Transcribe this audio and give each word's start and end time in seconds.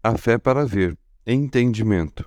A 0.00 0.16
fé 0.16 0.38
para 0.38 0.64
ver, 0.64 0.96
entendimento. 1.26 2.24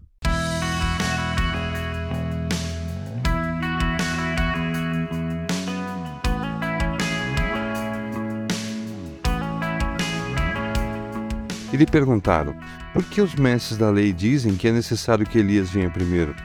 E 11.72 11.78
lhe 11.78 11.86
perguntaram: 11.86 12.54
Por 12.94 13.06
que 13.06 13.22
os 13.22 13.36
mestres 13.36 13.78
da 13.78 13.90
lei 13.90 14.12
dizem 14.12 14.58
que 14.58 14.68
é 14.68 14.72
necessário 14.74 15.26
que 15.26 15.40
Elias 15.40 15.70
venha 15.70 15.90
primeiro? 15.90 16.36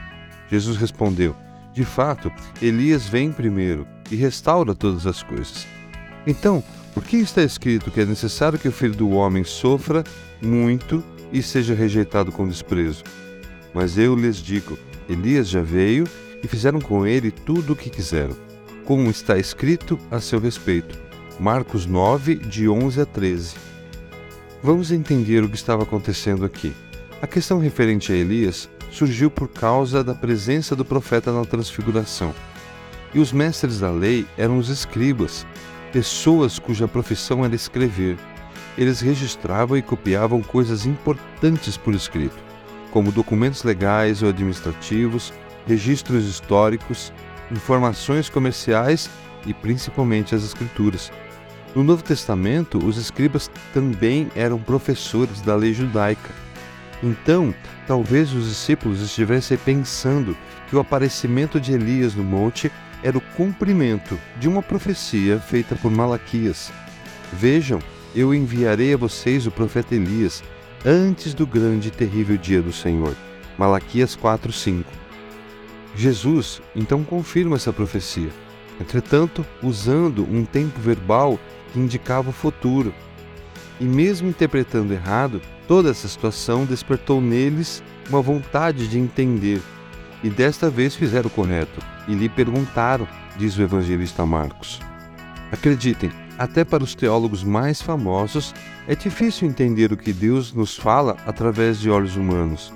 Jesus 0.49 0.77
respondeu: 0.77 1.35
De 1.73 1.83
fato, 1.83 2.31
Elias 2.61 3.05
vem 3.05 3.33
primeiro 3.33 3.85
e 4.09 4.15
restaura 4.15 4.73
todas 4.73 5.05
as 5.05 5.21
coisas. 5.21 5.67
Então, 6.25 6.63
por 6.93 7.03
que 7.03 7.17
está 7.17 7.43
escrito 7.43 7.91
que 7.91 7.99
é 7.99 8.05
necessário 8.05 8.57
que 8.57 8.69
o 8.69 8.71
filho 8.71 8.95
do 8.95 9.09
homem 9.09 9.43
sofra 9.43 10.05
muito 10.41 11.03
e 11.31 11.41
seja 11.41 11.73
rejeitado 11.73 12.31
com 12.31 12.47
desprezo? 12.47 13.03
Mas 13.73 13.97
eu 13.97 14.15
lhes 14.15 14.37
digo: 14.37 14.77
Elias 15.09 15.47
já 15.47 15.61
veio 15.61 16.05
e 16.43 16.47
fizeram 16.47 16.79
com 16.79 17.05
ele 17.05 17.31
tudo 17.31 17.73
o 17.73 17.75
que 17.75 17.89
quiseram, 17.89 18.35
como 18.85 19.09
está 19.09 19.37
escrito 19.37 19.99
a 20.11 20.19
seu 20.19 20.39
respeito. 20.39 20.97
Marcos 21.39 21.85
9, 21.85 22.35
de 22.35 22.67
11 22.67 23.01
a 23.01 23.05
13. 23.05 23.55
Vamos 24.63 24.91
entender 24.91 25.43
o 25.43 25.49
que 25.49 25.55
estava 25.55 25.83
acontecendo 25.83 26.43
aqui. 26.43 26.73
A 27.21 27.27
questão 27.27 27.59
referente 27.59 28.11
a 28.11 28.15
Elias 28.15 28.67
surgiu 28.91 29.29
por 29.29 29.47
causa 29.47 30.03
da 30.03 30.15
presença 30.15 30.75
do 30.75 30.83
profeta 30.83 31.31
na 31.31 31.45
transfiguração. 31.45 32.33
E 33.13 33.19
os 33.19 33.31
mestres 33.31 33.79
da 33.79 33.91
lei 33.91 34.25
eram 34.37 34.57
os 34.57 34.69
escribas, 34.69 35.45
pessoas 35.91 36.59
cuja 36.59 36.87
profissão 36.87 37.45
era 37.45 37.55
escrever. 37.55 38.17
Eles 38.77 39.01
registravam 39.01 39.77
e 39.77 39.81
copiavam 39.81 40.41
coisas 40.41 40.85
importantes 40.85 41.75
por 41.75 41.95
escrito, 41.95 42.37
como 42.91 43.11
documentos 43.11 43.63
legais 43.63 44.21
ou 44.21 44.29
administrativos, 44.29 45.33
registros 45.65 46.25
históricos, 46.25 47.11
informações 47.51 48.29
comerciais 48.29 49.09
e 49.45 49.53
principalmente 49.53 50.35
as 50.35 50.43
escrituras. 50.43 51.11
No 51.75 51.83
Novo 51.83 52.03
Testamento, 52.03 52.77
os 52.83 52.97
escribas 52.97 53.49
também 53.73 54.31
eram 54.35 54.59
professores 54.59 55.41
da 55.41 55.55
lei 55.55 55.73
judaica. 55.73 56.29
Então, 57.03 57.53
talvez 57.85 58.33
os 58.33 58.47
discípulos 58.47 59.01
estivessem 59.01 59.57
pensando 59.57 60.35
que 60.67 60.75
o 60.75 60.79
aparecimento 60.79 61.59
de 61.59 61.73
Elias 61.73 62.15
no 62.15 62.23
monte 62.23 62.71
era 63.03 63.17
o 63.17 63.21
cumprimento 63.35 64.17
de 64.39 64.47
uma 64.47 64.61
profecia 64.61 65.39
feita 65.39 65.75
por 65.75 65.91
Malaquias. 65.91 66.71
Vejam, 67.31 67.79
eu 68.15 68.33
enviarei 68.33 68.93
a 68.93 68.97
vocês 68.97 69.45
o 69.45 69.51
profeta 69.51 69.95
Elias 69.95 70.43
antes 70.85 71.33
do 71.33 71.45
grande 71.45 71.89
e 71.89 71.91
terrível 71.91 72.37
dia 72.37 72.61
do 72.61 72.71
Senhor. 72.71 73.15
Malaquias 73.57 74.15
4:5. 74.15 74.85
Jesus 75.95 76.61
então 76.75 77.03
confirma 77.03 77.55
essa 77.55 77.73
profecia, 77.73 78.29
entretanto, 78.79 79.45
usando 79.63 80.23
um 80.23 80.45
tempo 80.45 80.79
verbal 80.79 81.39
que 81.73 81.79
indicava 81.79 82.29
o 82.29 82.33
futuro. 82.33 82.93
E 83.79 83.83
mesmo 83.83 84.29
interpretando 84.29 84.93
errado, 84.93 85.41
toda 85.67 85.89
essa 85.89 86.07
situação 86.07 86.65
despertou 86.65 87.21
neles 87.21 87.83
uma 88.09 88.21
vontade 88.21 88.87
de 88.87 88.97
entender. 88.97 89.61
E 90.23 90.29
desta 90.29 90.69
vez 90.69 90.95
fizeram 90.95 91.27
o 91.27 91.31
correto 91.31 91.79
e 92.07 92.13
lhe 92.13 92.29
perguntaram, 92.29 93.07
diz 93.37 93.57
o 93.57 93.61
evangelista 93.61 94.25
Marcos. 94.25 94.79
Acreditem, 95.51 96.11
até 96.37 96.63
para 96.63 96.83
os 96.83 96.93
teólogos 96.93 97.43
mais 97.43 97.81
famosos, 97.81 98.53
é 98.87 98.95
difícil 98.95 99.47
entender 99.47 99.91
o 99.91 99.97
que 99.97 100.13
Deus 100.13 100.53
nos 100.53 100.75
fala 100.75 101.17
através 101.25 101.79
de 101.79 101.89
olhos 101.89 102.15
humanos. 102.15 102.73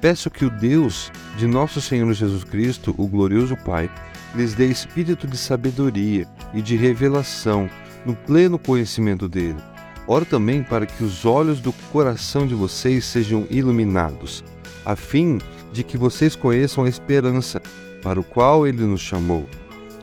Peço 0.00 0.30
que 0.30 0.44
o 0.44 0.50
Deus 0.50 1.10
de 1.36 1.46
nosso 1.46 1.80
Senhor 1.80 2.12
Jesus 2.12 2.44
Cristo, 2.44 2.94
o 2.96 3.06
glorioso 3.06 3.56
Pai, 3.56 3.90
lhes 4.34 4.54
dê 4.54 4.66
espírito 4.66 5.26
de 5.26 5.36
sabedoria 5.36 6.26
e 6.52 6.62
de 6.62 6.76
revelação 6.76 7.68
no 8.04 8.14
pleno 8.14 8.58
conhecimento 8.58 9.28
dele. 9.28 9.58
Oro 10.06 10.24
também 10.24 10.62
para 10.62 10.86
que 10.86 11.02
os 11.02 11.24
olhos 11.24 11.60
do 11.60 11.72
coração 11.90 12.46
de 12.46 12.54
vocês 12.54 13.04
sejam 13.04 13.46
iluminados, 13.50 14.44
a 14.84 14.94
fim 14.94 15.38
de 15.72 15.82
que 15.82 15.98
vocês 15.98 16.36
conheçam 16.36 16.84
a 16.84 16.88
esperança 16.88 17.60
para 18.02 18.20
o 18.20 18.24
qual 18.24 18.66
ele 18.66 18.84
nos 18.84 19.00
chamou, 19.00 19.48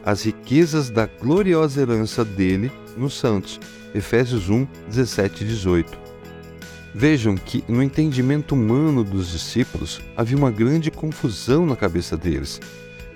as 0.06 0.24
riquezas 0.24 0.90
da 0.90 1.06
gloriosa 1.06 1.82
herança 1.82 2.26
dele 2.26 2.70
nos 2.98 3.18
santos. 3.18 3.60
Efésios 3.94 4.50
1, 4.50 4.68
17 4.90 5.44
e 5.44 5.48
18. 5.48 5.98
Vejam 6.96 7.36
que, 7.36 7.64
no 7.68 7.82
entendimento 7.82 8.54
humano 8.54 9.04
dos 9.04 9.32
discípulos, 9.32 10.02
havia 10.16 10.38
uma 10.38 10.52
grande 10.52 10.92
confusão 10.92 11.66
na 11.66 11.76
cabeça 11.76 12.16
deles. 12.16 12.60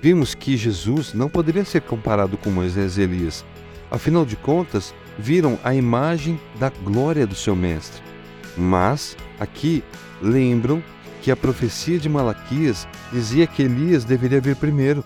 Vimos 0.00 0.34
que 0.34 0.56
Jesus 0.56 1.14
não 1.14 1.28
poderia 1.28 1.64
ser 1.64 1.82
comparado 1.82 2.36
com 2.36 2.50
Moisés 2.50 2.98
e 2.98 3.02
Elias, 3.02 3.44
Afinal 3.90 4.24
de 4.26 4.36
contas, 4.36 4.94
viram 5.18 5.58
a 5.64 5.74
imagem 5.74 6.38
da 6.58 6.68
glória 6.68 7.26
do 7.26 7.34
seu 7.34 7.56
mestre. 7.56 8.02
Mas, 8.56 9.16
aqui, 9.40 9.82
lembram 10.20 10.82
que 11.22 11.30
a 11.30 11.36
profecia 11.36 11.98
de 11.98 12.08
Malaquias 12.08 12.86
dizia 13.12 13.46
que 13.46 13.62
Elias 13.62 14.04
deveria 14.04 14.40
vir 14.40 14.56
primeiro. 14.56 15.04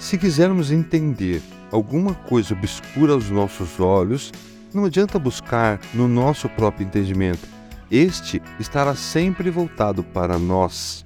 Se 0.00 0.18
quisermos 0.18 0.70
entender 0.70 1.40
alguma 1.70 2.14
coisa 2.14 2.54
obscura 2.54 3.12
aos 3.12 3.30
nossos 3.30 3.78
olhos, 3.80 4.32
não 4.72 4.84
adianta 4.84 5.18
buscar 5.18 5.80
no 5.94 6.08
nosso 6.08 6.48
próprio 6.48 6.86
entendimento. 6.86 7.46
Este 7.90 8.42
estará 8.58 8.94
sempre 8.94 9.50
voltado 9.50 10.02
para 10.02 10.38
nós. 10.38 11.04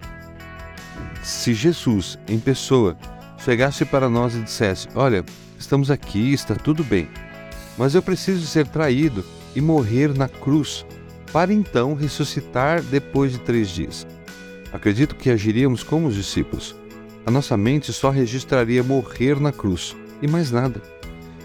Se 1.23 1.55
Jesus, 1.55 2.19
em 2.29 2.39
pessoa, 2.39 2.97
chegasse 3.39 3.85
para 3.85 4.09
nós 4.09 4.35
e 4.35 4.43
dissesse: 4.43 4.89
Olha, 4.95 5.25
estamos 5.59 5.91
aqui, 5.91 6.33
está 6.33 6.57
tudo 6.57 6.83
bem, 6.83 7.09
mas 7.79 7.95
eu 7.95 8.03
preciso 8.03 8.47
ser 8.47 8.67
traído 8.67 9.25
e 9.55 9.61
morrer 9.61 10.17
na 10.17 10.29
cruz, 10.29 10.85
para 11.33 11.53
então 11.53 11.95
ressuscitar 11.95 12.83
depois 12.83 13.33
de 13.33 13.39
três 13.39 13.69
dias. 13.69 14.07
Acredito 14.73 15.15
que 15.15 15.31
agiríamos 15.31 15.83
como 15.85 16.09
os 16.09 16.15
discípulos. 16.15 16.75
A 17.25 17.31
nossa 17.31 17.57
mente 17.57 17.93
só 17.93 18.11
registraria 18.11 18.83
morrer 18.83 19.39
na 19.39 19.53
cruz 19.53 19.95
e 20.23 20.29
mais 20.29 20.51
nada. 20.51 20.81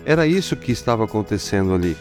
Era 0.05 0.25
isso 0.25 0.55
que 0.55 0.71
estava 0.71 1.03
acontecendo 1.03 1.73
ali. 1.73 1.97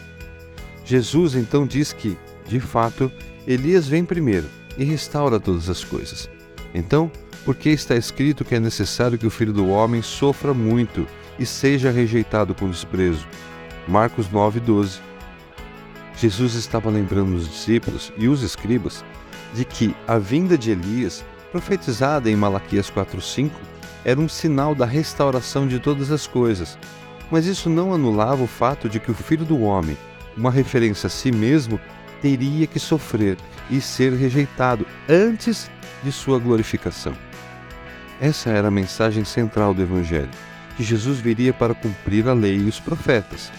Jesus 0.85 1.35
então 1.35 1.67
diz 1.67 1.91
que, 1.91 2.17
de 2.47 2.61
fato, 2.61 3.11
Elias 3.45 3.87
vem 3.87 4.05
primeiro 4.05 4.47
e 4.77 4.85
restaura 4.85 5.39
todas 5.39 5.69
as 5.69 5.83
coisas. 5.83 6.29
Então, 6.73 7.11
porque 7.43 7.69
está 7.69 7.95
escrito 7.95 8.45
que 8.45 8.55
é 8.55 8.59
necessário 8.59 9.17
que 9.17 9.27
o 9.27 9.29
filho 9.29 9.51
do 9.51 9.67
homem 9.67 10.01
sofra 10.01 10.53
muito 10.53 11.07
e 11.39 11.45
seja 11.45 11.91
rejeitado 11.91 12.53
com 12.53 12.69
desprezo. 12.69 13.27
Marcos 13.87 14.27
9:12. 14.29 14.99
Jesus 16.17 16.55
estava 16.55 16.89
lembrando 16.89 17.35
os 17.35 17.47
discípulos 17.47 18.11
e 18.17 18.27
os 18.27 18.41
escribas 18.41 19.03
de 19.53 19.63
que 19.63 19.95
a 20.07 20.17
vinda 20.17 20.57
de 20.57 20.71
Elias, 20.71 21.23
profetizada 21.51 22.29
em 22.29 22.35
Malaquias 22.35 22.89
4:5, 22.89 23.51
era 24.07 24.21
um 24.21 24.29
sinal 24.29 24.73
da 24.73 24.85
restauração 24.85 25.67
de 25.67 25.79
todas 25.79 26.11
as 26.11 26.25
coisas. 26.25 26.79
Mas 27.29 27.45
isso 27.45 27.69
não 27.69 27.93
anulava 27.93 28.41
o 28.41 28.47
fato 28.47 28.87
de 28.87 29.01
que 29.01 29.11
o 29.11 29.13
filho 29.13 29.43
do 29.43 29.59
homem, 29.59 29.97
uma 30.37 30.49
referência 30.49 31.07
a 31.07 31.09
si 31.09 31.29
mesmo, 31.29 31.77
teria 32.21 32.65
que 32.65 32.79
sofrer 32.79 33.35
e 33.69 33.81
ser 33.81 34.13
rejeitado 34.13 34.87
antes 35.09 35.69
de 36.01 36.09
sua 36.09 36.39
glorificação. 36.39 37.13
Essa 38.21 38.49
era 38.49 38.69
a 38.69 38.71
mensagem 38.71 39.25
central 39.25 39.73
do 39.73 39.81
Evangelho: 39.81 40.29
que 40.77 40.83
Jesus 40.83 41.19
viria 41.19 41.51
para 41.51 41.75
cumprir 41.75 42.29
a 42.29 42.33
lei 42.33 42.55
e 42.55 42.69
os 42.69 42.79
profetas, 42.79 43.51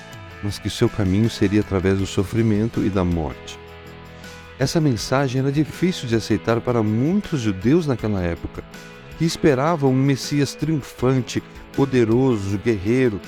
mas 0.43 0.59
que 0.59 0.71
seu 0.71 0.89
caminho 0.89 1.29
seria 1.29 1.61
através 1.61 1.99
do 1.99 2.07
sofrimento 2.07 2.83
e 2.83 2.89
da 2.89 3.05
morte. 3.05 3.59
Essa 4.59 4.81
mensagem 4.81 5.43
era 5.43 5.53
difícil 5.53 6.09
de 6.09 6.17
aceitar 6.17 6.59
para 6.63 6.83
muitos 6.83 7.39
judeus 7.43 7.87
naquela 7.87 8.23
época, 8.23 8.65
que 9.19 9.25
esperavam 9.25 9.91
um 9.91 9.97
Messias 9.97 10.55
triunfante, 10.55 11.43
poderoso, 11.75 12.57
guerreiro. 12.59 13.21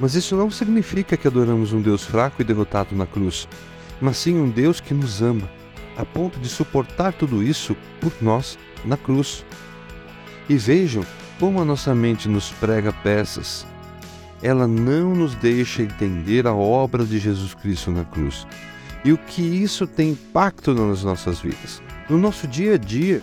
Mas 0.00 0.14
isso 0.14 0.34
não 0.34 0.50
significa 0.50 1.16
que 1.16 1.28
adoramos 1.28 1.72
um 1.72 1.80
Deus 1.80 2.02
fraco 2.02 2.40
e 2.40 2.44
derrotado 2.44 2.96
na 2.96 3.06
cruz, 3.06 3.46
mas 4.00 4.16
sim 4.16 4.38
um 4.38 4.48
Deus 4.48 4.80
que 4.80 4.94
nos 4.94 5.22
ama, 5.22 5.48
a 5.96 6.04
ponto 6.04 6.38
de 6.38 6.48
suportar 6.48 7.12
tudo 7.12 7.42
isso 7.42 7.76
por 8.00 8.12
nós 8.20 8.58
na 8.84 8.96
cruz. 8.96 9.44
E 10.48 10.56
vejam 10.56 11.04
como 11.38 11.60
a 11.60 11.64
nossa 11.64 11.94
mente 11.94 12.28
nos 12.28 12.50
prega 12.52 12.92
peças. 12.92 13.66
Ela 14.42 14.66
não 14.66 15.14
nos 15.14 15.34
deixa 15.34 15.82
entender 15.82 16.46
a 16.46 16.54
obra 16.54 17.04
de 17.04 17.18
Jesus 17.18 17.54
Cristo 17.54 17.90
na 17.90 18.04
cruz 18.04 18.46
e 19.04 19.12
o 19.12 19.18
que 19.18 19.42
isso 19.42 19.86
tem 19.86 20.10
impacto 20.10 20.74
nas 20.74 21.02
nossas 21.02 21.40
vidas. 21.40 21.82
No 22.08 22.18
nosso 22.18 22.46
dia 22.46 22.74
a 22.74 22.78
dia, 22.78 23.22